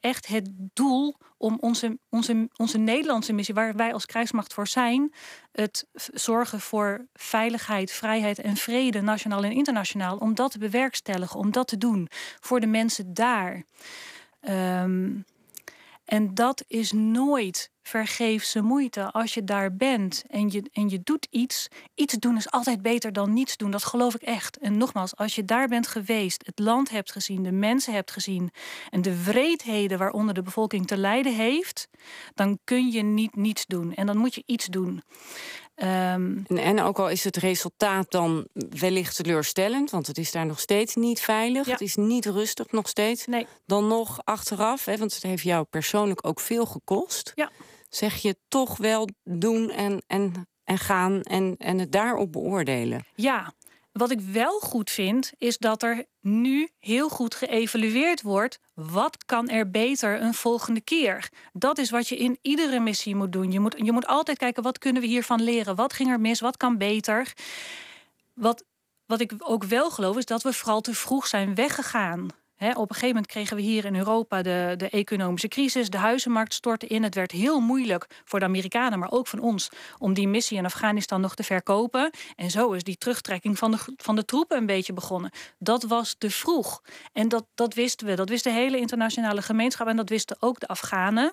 [0.07, 5.13] echt het doel om onze, onze, onze Nederlandse missie, waar wij als krijgsmacht voor zijn,
[5.53, 11.51] het zorgen voor veiligheid, vrijheid en vrede, nationaal en internationaal, om dat te bewerkstelligen, om
[11.51, 12.09] dat te doen
[12.41, 13.65] voor de mensen daar.
[14.49, 15.25] Um,
[16.07, 19.11] en dat is nooit vergeefse moeite.
[19.13, 23.13] Als je daar bent en je, en je doet iets, iets doen is altijd beter
[23.13, 23.71] dan niets doen.
[23.71, 24.59] Dat geloof ik echt.
[24.59, 28.51] En nogmaals, als je daar bent geweest, het land hebt gezien, de mensen hebt gezien
[28.91, 31.89] en de wreedheden waaronder de bevolking te lijden heeft,
[32.35, 33.95] dan kun je niet niets doen.
[33.95, 35.03] En dan moet je iets doen.
[35.83, 40.47] Um, en, en, ook al is het resultaat dan wellicht teleurstellend, want het is daar
[40.47, 41.73] nog steeds niet veilig, ja.
[41.73, 43.27] het is niet rustig nog steeds.
[43.27, 43.47] Nee.
[43.67, 47.33] Dan nog achteraf, hè, want het heeft jou persoonlijk ook veel gekost.
[47.35, 47.51] Ja.
[47.89, 53.05] Zeg je toch wel doen en, en, en gaan en, en het daarop beoordelen?
[53.15, 53.53] Ja,
[53.97, 58.59] wat ik wel goed vind, is dat er nu heel goed geëvalueerd wordt.
[58.75, 61.29] Wat kan er beter een volgende keer?
[61.53, 63.53] Dat is wat je in iedere missie moet doen.
[63.53, 65.75] Je moet, je moet altijd kijken, wat kunnen we hiervan leren?
[65.77, 66.41] Wat ging er mis?
[66.41, 67.33] Wat kan beter?
[68.35, 68.65] Wat,
[69.07, 72.87] wat ik ook wel geloof, is dat we vooral te vroeg zijn weggegaan op een
[72.87, 75.91] gegeven moment kregen we hier in Europa de, de economische crisis.
[75.91, 77.03] De huizenmarkt stortte in.
[77.03, 80.65] Het werd heel moeilijk voor de Amerikanen, maar ook van ons, om die missie in
[80.65, 82.11] Afghanistan nog te verkopen.
[82.37, 85.31] En zo is die terugtrekking van de, van de troepen een beetje begonnen.
[85.59, 86.83] Dat was te vroeg.
[87.13, 88.15] En dat, dat wisten we.
[88.15, 91.33] Dat wist de hele internationale gemeenschap en dat wisten ook de Afghanen.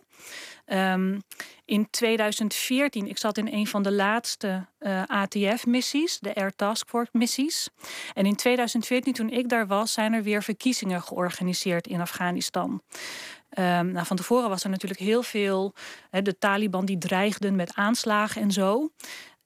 [0.66, 1.22] Um,
[1.66, 7.70] in 2014, ik zat in een van de laatste eh, ATF-missies, de Air Task Force-missies.
[8.14, 12.82] En in 2014, toen ik daar was, zijn er weer verkiezingen georganiseerd in Afghanistan.
[13.60, 15.74] Um, nou, van tevoren was er natuurlijk heel veel.
[16.10, 18.92] De Taliban die dreigden met aanslagen en zo.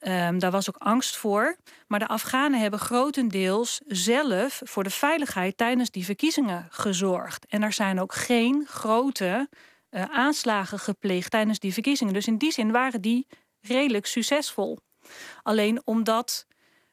[0.00, 1.56] Um, daar was ook angst voor.
[1.86, 7.46] Maar de Afghanen hebben grotendeels zelf voor de veiligheid tijdens die verkiezingen gezorgd.
[7.48, 9.48] En er zijn ook geen grote
[9.90, 12.12] uh, aanslagen gepleegd tijdens die verkiezingen.
[12.12, 13.26] Dus in die zin waren die
[13.60, 14.78] redelijk succesvol.
[15.42, 16.46] Alleen omdat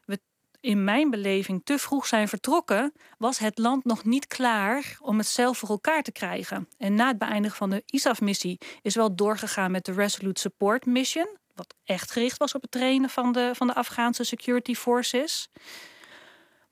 [0.06, 0.20] we
[0.60, 5.28] in mijn beleving te vroeg zijn vertrokken, was het land nog niet klaar om het
[5.28, 6.68] zelf voor elkaar te krijgen.
[6.78, 11.38] En na het beëindigen van de ISAF-missie is wel doorgegaan met de Resolute Support Mission,
[11.54, 15.50] wat echt gericht was op het trainen van de, van de Afghaanse security forces.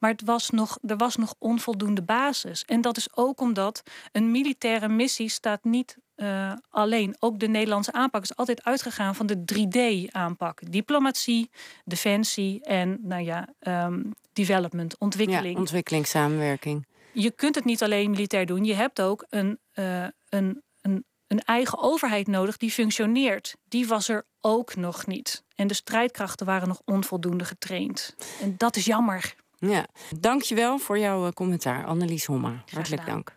[0.04, 2.64] Maar het was nog, er was nog onvoldoende basis.
[2.66, 7.16] En dat is ook omdat een militaire missie staat niet uh, alleen.
[7.20, 11.50] Ook de Nederlandse aanpak is altijd uitgegaan van de 3D-aanpak: diplomatie,
[11.86, 15.54] defensie en nou ja, um, development, ontwikkeling.
[15.54, 16.86] Ja, ontwikkelingssamenwerking.
[17.14, 18.66] Je kunt het niet alleen militair doen.
[18.66, 23.56] Je hebt ook een, uh, een, een, een eigen overheid nodig die functioneert.
[23.68, 25.44] Die was er ook nog niet.
[25.56, 28.16] En de strijdkrachten waren nog onvoldoende getraind.
[28.42, 29.36] En dat is jammer.
[29.58, 29.88] Ja,
[30.20, 32.64] dankjewel voor jouw eh, commentaar, Annelies Homma.
[32.72, 33.36] Hartelijk dank.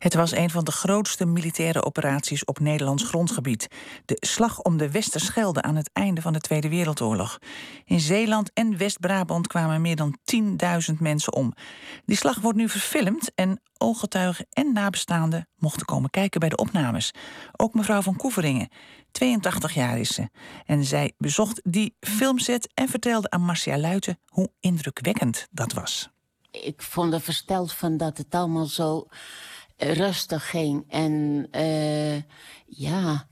[0.00, 3.68] Het was een van de grootste militaire operaties op Nederlands grondgebied.
[4.04, 7.38] De slag om de Westerschelde aan het einde van de Tweede Wereldoorlog.
[7.84, 10.18] In Zeeland en West-Brabant kwamen meer dan
[10.90, 11.54] 10.000 mensen om.
[12.04, 17.10] Die slag wordt nu verfilmd en ooggetuigen en nabestaanden mochten komen kijken bij de opnames.
[17.56, 18.68] Ook mevrouw van Koeveringen,
[19.10, 20.28] 82 jaar is ze.
[20.64, 26.10] En zij bezocht die filmset en vertelde aan Marcia Luiten hoe indrukwekkend dat was.
[26.50, 29.06] Ik vond er versteld van dat het allemaal zo
[29.80, 30.84] rustig ging.
[30.88, 32.16] En uh,
[32.66, 33.26] ja,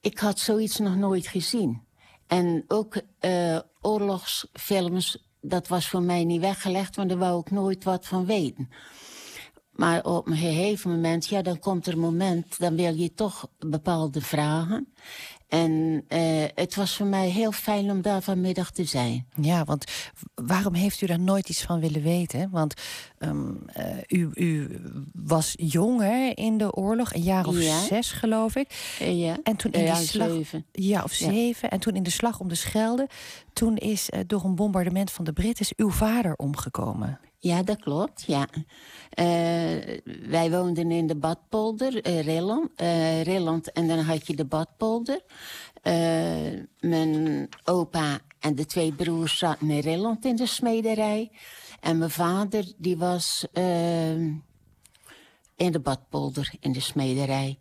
[0.00, 1.82] ik had zoiets nog nooit gezien.
[2.26, 7.84] En ook uh, oorlogsfilms, dat was voor mij niet weggelegd, want daar wou ik nooit
[7.84, 8.70] wat van weten.
[9.72, 13.48] Maar op een gegeven moment, ja, dan komt er een moment, dan wil je toch
[13.58, 14.92] bepaalde vragen.
[15.52, 19.26] En uh, het was voor mij heel fijn om daar vanmiddag te zijn.
[19.40, 19.84] Ja, want
[20.34, 22.50] waarom heeft u daar nooit iets van willen weten?
[22.50, 22.74] Want
[23.18, 24.80] um, uh, u, u,
[25.12, 27.80] was jonger in de oorlog, een jaar of ja.
[27.80, 28.96] zes geloof ik.
[29.02, 30.66] Uh, ja, en toen in ja, die slag, zeven.
[30.72, 31.70] Ja, of zeven.
[31.70, 33.08] En toen in de slag om de Schelde,
[33.52, 37.20] toen is door een bombardement van de Britten uw vader omgekomen.
[37.42, 38.48] Ja, dat klopt, ja.
[38.54, 42.70] Uh, wij woonden in de Badpolder, uh, Rilland,
[43.22, 43.72] Rilland.
[43.72, 45.20] En dan had je de Badpolder.
[46.80, 51.30] mijn opa en de twee broers zaten in Rilland in de smederij.
[51.80, 53.46] En mijn vader, die was
[55.56, 57.58] in de Badpolder in de smederij.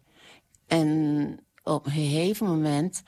[0.68, 3.02] En op een gegeven moment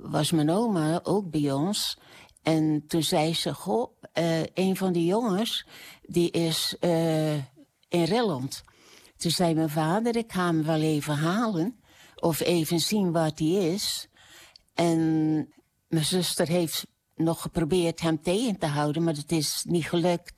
[0.00, 1.98] was mijn oma ook bij ons...
[2.42, 5.66] En toen zei ze, goh, uh, een van die jongens,
[6.02, 7.34] die is uh,
[7.88, 8.62] in Rilland.
[9.16, 11.80] Toen zei mijn vader, ik ga hem wel even halen.
[12.14, 14.08] Of even zien wat hij is.
[14.74, 14.98] En
[15.88, 20.34] mijn zuster heeft nog geprobeerd hem tegen te houden, maar dat is niet gelukt.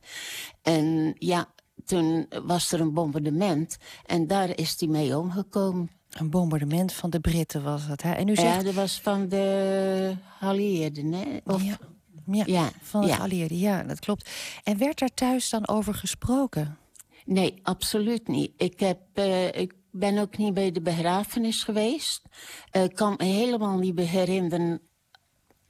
[0.63, 5.91] En ja, toen was er een bombardement en daar is hij mee omgekomen.
[6.11, 8.13] Een bombardement van de Britten was dat, hè?
[8.13, 8.57] En u zegt...
[8.57, 11.39] Ja, dat was van de Allieerden, hè?
[11.45, 11.63] Of...
[11.63, 11.79] Ja.
[12.27, 13.83] Ja, ja, van de ja.
[13.83, 14.31] dat klopt.
[14.65, 16.79] En werd daar thuis dan over gesproken?
[17.25, 18.53] Nee, absoluut niet.
[18.57, 22.23] Ik, heb, uh, ik ben ook niet bij de begrafenis geweest.
[22.71, 24.81] Ik uh, kan me helemaal niet herinneren.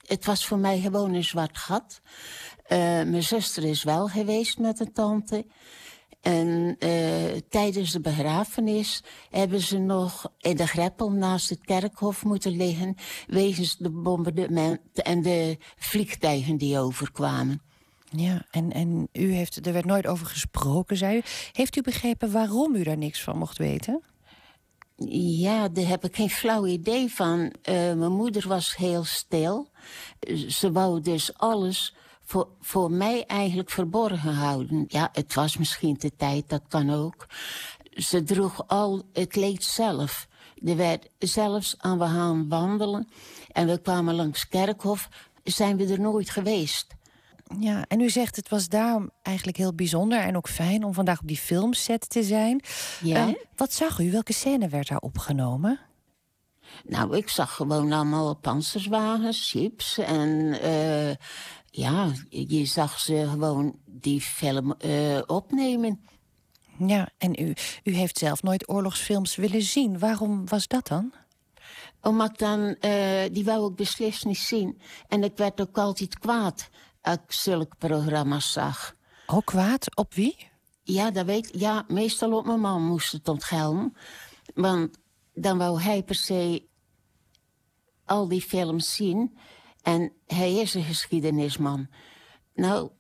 [0.07, 2.01] Het was voor mij gewoon een zwart gat.
[2.69, 5.47] Uh, mijn zuster is wel geweest met een tante.
[6.23, 12.57] En uh, tijdens de begrafenis hebben ze nog in de greppel naast het kerkhof moeten
[12.57, 12.95] liggen...
[13.27, 17.63] wegens de bombardementen en de vliegtuigen die overkwamen.
[18.11, 21.23] Ja, en, en u heeft, er werd nooit over gesproken, zei u.
[21.53, 24.03] Heeft u begrepen waarom u daar niks van mocht weten?
[25.21, 27.41] Ja, daar heb ik geen flauw idee van.
[27.41, 29.69] Uh, mijn moeder was heel stil.
[30.49, 31.95] Ze wou dus alles
[32.33, 34.85] voor, voor mij eigenlijk verborgen houden.
[34.89, 37.27] Ja, het was misschien de tijd, dat kan ook.
[37.95, 40.27] Ze droeg al het leed zelf.
[40.65, 43.09] Er werd zelfs aan we gaan wandelen.
[43.53, 45.09] En we kwamen langs Kerkhof.
[45.45, 46.87] Zijn we er nooit geweest.
[47.59, 51.21] Ja, en u zegt het was daarom eigenlijk heel bijzonder en ook fijn om vandaag
[51.21, 52.61] op die filmset te zijn.
[53.03, 53.29] Ja.
[53.29, 54.11] Uh, wat zag u?
[54.11, 55.81] Welke scène werd daar opgenomen?
[56.85, 60.29] Nou, ik zag gewoon allemaal panzerswagens, chips en
[60.65, 61.15] uh,
[61.71, 66.07] ja, je zag ze gewoon die film uh, opnemen.
[66.79, 69.99] Ja, en u, u heeft zelf nooit oorlogsfilms willen zien.
[69.99, 71.13] Waarom was dat dan?
[72.01, 74.81] Omdat ik dan, uh, die wou ik beslist niet zien.
[75.09, 76.69] En ik werd ook altijd kwaad
[77.03, 78.95] als ik zulke programma's zag.
[79.27, 79.97] Ook kwaad?
[79.97, 80.51] Op wie?
[80.83, 83.97] Ja, dat weet Ja, meestal op mijn man moest het ontgelden.
[84.55, 84.99] Want
[85.35, 86.67] dan wou hij per se
[88.05, 89.37] al die films zien.
[89.83, 91.89] En hij is een geschiedenisman.
[92.55, 92.91] Nou,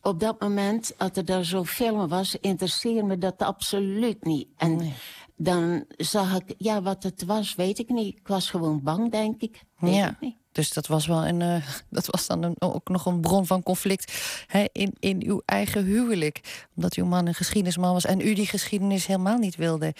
[0.00, 4.48] op dat moment, als er daar zo'n film was, interesseerde me dat absoluut niet.
[4.56, 4.92] En
[5.36, 8.18] dan zag ik, ja, wat het was, weet ik niet.
[8.18, 9.62] Ik was gewoon bang, denk ik.
[9.78, 10.10] Weet ja.
[10.10, 10.36] ik niet.
[10.56, 14.12] Dus dat was wel een, uh, dat was dan ook nog een bron van conflict
[14.46, 16.66] hè, in, in uw eigen huwelijk.
[16.76, 19.94] Omdat uw man een geschiedenisman was en u die geschiedenis helemaal niet wilde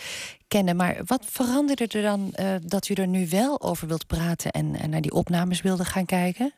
[0.49, 0.77] kennen.
[0.77, 4.91] Maar wat veranderde er dan uh, dat u er nu wel over wilt praten en,
[4.91, 6.53] naar die opnames wilde gaan kijken?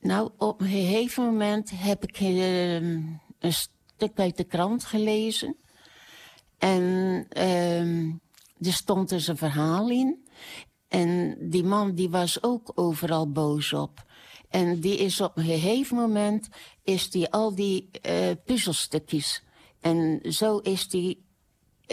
[0.00, 5.56] Nou, op een gegeven moment heb ik uh, een stuk uit de krant gelezen.
[6.58, 7.26] En
[8.60, 10.24] er stond dus een verhaal in.
[10.90, 14.04] En die man die was ook overal boos op.
[14.48, 16.48] En die is op een gegeven moment
[16.82, 19.42] is die al die uh, puzzelstukjes.
[19.80, 21.24] En zo is die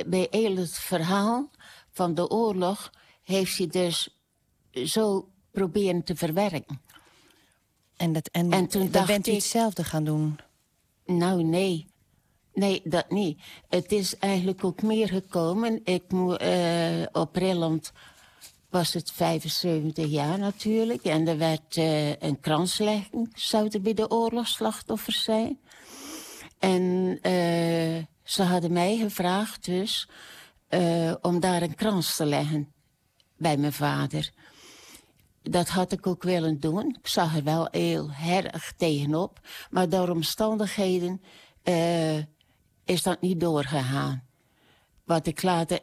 [0.06, 1.50] bij heel het verhaal
[1.92, 2.92] van de oorlog
[3.24, 4.18] heeft hij dus
[4.72, 6.82] zo proberen te verwerken.
[7.98, 10.40] En, dat, en, en toen dan bent u hetzelfde gaan doen?
[11.06, 11.88] Nou, nee.
[12.54, 13.42] Nee, dat niet.
[13.70, 15.82] Het is eigenlijk ook meer gekomen.
[15.84, 17.92] Ik moet uh, op Rilland
[18.70, 21.04] was het 75 jaar natuurlijk.
[21.04, 25.60] En er werd uh, een kranslegging, zou er bij de oorlogsslachtoffers zijn.
[26.60, 26.82] En
[27.22, 30.10] uh, ze hadden mij gevraagd dus
[30.70, 32.74] uh, om daar een krans te leggen
[33.38, 34.32] bij mijn vader.
[35.42, 36.98] Dat had ik ook willen doen.
[37.00, 39.40] Ik zag er wel heel erg tegenop.
[39.70, 41.22] Maar door omstandigheden
[42.86, 44.28] is dat niet doorgegaan.
[45.04, 45.80] Wat ik later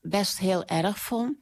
[0.00, 1.36] best heel erg vond.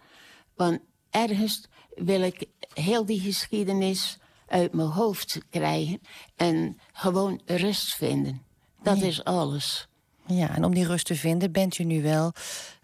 [0.57, 0.79] Want
[1.11, 1.65] ergens
[1.95, 6.01] wil ik heel die geschiedenis uit mijn hoofd krijgen
[6.37, 8.43] en gewoon rust vinden.
[8.83, 9.07] Dat ja.
[9.07, 9.89] is alles.
[10.27, 12.33] Ja, en om die rust te vinden bent u nu wel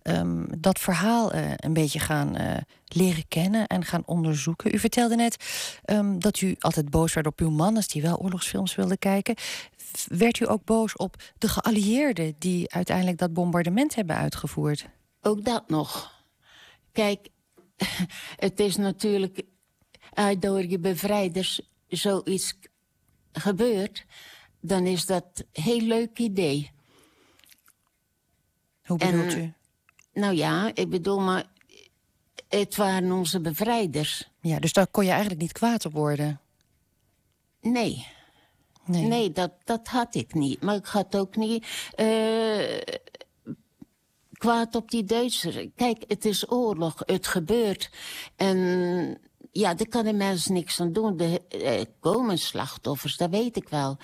[0.03, 2.57] um, dat verhaal uh, een beetje gaan uh,
[2.87, 4.75] leren kennen en gaan onderzoeken.
[4.75, 5.37] U vertelde net
[5.85, 9.35] um, dat u altijd boos werd op uw man als die wel oorlogsfilms wilde kijken.
[10.07, 14.89] Werd u ook boos op de geallieerden die uiteindelijk dat bombardement hebben uitgevoerd?
[15.21, 16.13] Ook dat nog.
[16.93, 17.29] Kijk,
[18.47, 19.43] het is natuurlijk
[20.39, 22.59] door je bevrijders zoiets
[23.33, 24.05] gebeurt,
[24.61, 26.71] dan is dat een heel leuk idee.
[28.85, 29.53] Hoe bedoelt en, u?
[30.21, 31.47] Nou ja, ik bedoel maar,
[32.49, 34.31] het waren onze bevrijders.
[34.41, 36.41] Ja, dus daar kon je eigenlijk niet kwaad op worden?
[37.61, 38.07] Nee.
[38.85, 40.63] Nee, nee dat, dat had ik niet.
[40.63, 41.67] Maar ik had ook niet...
[41.97, 42.79] Uh,
[44.41, 45.57] kwaad op die Duitsers.
[45.77, 47.91] Kijk, het is oorlog, het gebeurt.
[48.37, 48.59] En
[49.53, 51.19] ja, daar kan de mensen niks aan doen.
[51.19, 53.97] Er eh, komen slachtoffers, dat weet ik wel.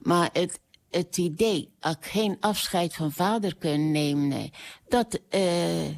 [0.00, 4.52] Maar het, het idee, dat ik geen afscheid van vader kan nemen, nee,
[4.88, 5.88] dat, uh,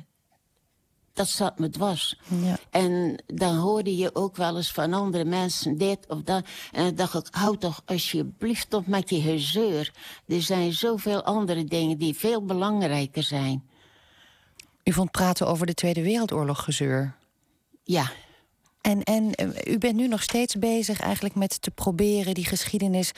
[1.13, 2.19] dat zat me dwars.
[2.43, 2.59] Ja.
[2.71, 6.47] En dan hoorde je ook wel eens van andere mensen dit of dat.
[6.73, 9.93] En dan dacht ik, hou toch alsjeblieft op met je gezeur.
[10.27, 13.75] Er zijn zoveel andere dingen die veel belangrijker zijn.
[14.89, 17.17] U vond praten over de Tweede Wereldoorlog gezeur.
[17.83, 18.13] Ja.
[18.81, 23.13] En, en uh, u bent nu nog steeds bezig eigenlijk met te proberen die geschiedenis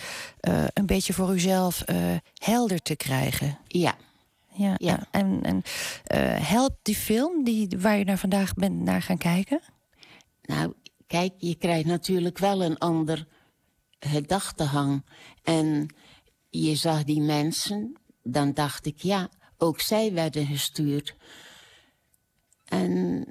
[0.48, 1.96] uh, een beetje voor uzelf uh,
[2.34, 3.58] helder te krijgen.
[3.66, 3.96] Ja.
[4.52, 5.06] Ja, ja.
[5.10, 5.62] En, en
[6.42, 9.60] helpt die film die, waar je naar vandaag bent naar gaan kijken?
[10.42, 10.72] Nou,
[11.06, 13.26] kijk, je krijgt natuurlijk wel een ander
[13.98, 15.04] gedachtehang.
[15.42, 15.94] En
[16.50, 19.28] je zag die mensen, dan dacht ik, ja,
[19.58, 21.16] ook zij werden gestuurd.
[22.68, 23.24] En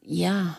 [0.00, 0.58] ja,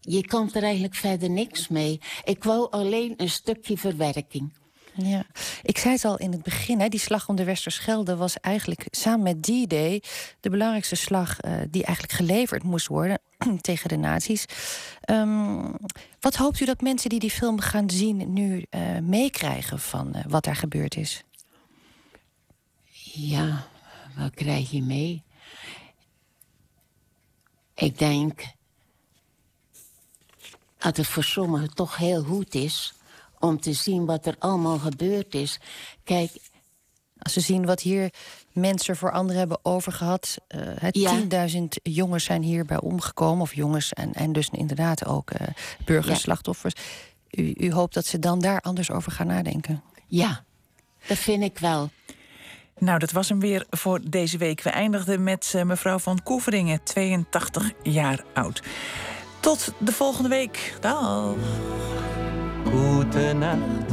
[0.00, 2.00] je kan er eigenlijk verder niks mee.
[2.24, 4.52] Ik wou alleen een stukje verwerking.
[4.96, 5.24] Ja,
[5.62, 8.86] ik zei het al in het begin, hè, die slag om de Westerschelde was eigenlijk
[8.90, 10.02] samen met die day
[10.40, 13.18] de belangrijkste slag uh, die eigenlijk geleverd moest worden
[13.60, 14.44] tegen de nazi's.
[15.10, 15.74] Um,
[16.20, 20.22] wat hoopt u dat mensen die die film gaan zien nu uh, meekrijgen van uh,
[20.28, 21.24] wat daar gebeurd is?
[23.12, 23.66] Ja,
[24.16, 25.25] wat krijg je mee?
[27.76, 28.44] Ik denk
[30.78, 32.94] dat het voor sommigen toch heel goed is
[33.38, 35.60] om te zien wat er allemaal gebeurd is.
[36.04, 36.30] Kijk.
[37.18, 38.12] Als ze zien wat hier
[38.52, 40.36] mensen voor anderen hebben overgehad.
[40.54, 41.48] Uh, ja.
[41.48, 43.42] 10.000 jongens zijn hierbij omgekomen.
[43.42, 45.46] Of jongens en, en dus inderdaad ook uh,
[45.84, 46.74] burgerslachtoffers.
[47.28, 47.42] Ja.
[47.42, 49.82] U, u hoopt dat ze dan daar anders over gaan nadenken?
[50.06, 50.44] Ja,
[51.06, 51.90] dat vind ik wel.
[52.78, 54.62] Nou, dat was hem weer voor deze week.
[54.62, 58.62] We eindigden met uh, mevrouw van Koeveringen, 82 jaar oud.
[59.40, 60.74] Tot de volgende week.
[60.80, 61.34] Dag.
[62.64, 63.92] Gute Nacht.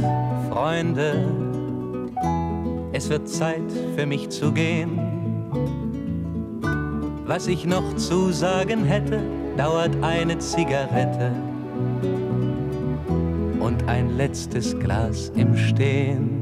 [2.92, 4.98] Es wird Zeit für mich zu gehen.
[7.26, 9.20] Was ich noch zu sagen hätte,
[9.56, 11.32] dauert eine Zigarette
[13.58, 16.33] und ein letztes Glas im Stehen.